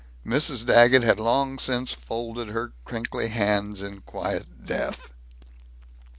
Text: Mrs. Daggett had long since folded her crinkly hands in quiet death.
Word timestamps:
Mrs. 0.25 0.65
Daggett 0.65 1.03
had 1.03 1.19
long 1.19 1.59
since 1.59 1.91
folded 1.93 2.49
her 2.49 2.73
crinkly 2.85 3.27
hands 3.27 3.83
in 3.83 4.01
quiet 4.01 4.65
death. 4.65 5.13